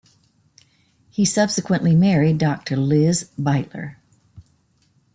[1.11, 3.97] He subsequently married Doctor Liz Beightler.